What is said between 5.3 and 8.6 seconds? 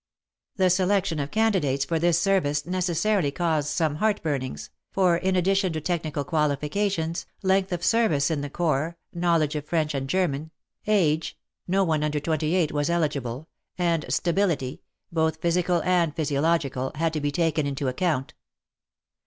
addition to technical qualifications, length of service in the